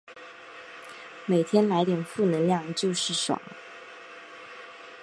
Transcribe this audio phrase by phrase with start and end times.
[1.27, 3.39] 每天来点负能量就是爽